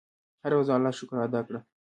هره 0.43 0.55
ورځ 0.55 0.67
د 0.69 0.71
الله 0.75 0.91
شکر 0.99 1.17
ادا 1.25 1.41
کړه. 1.47 1.59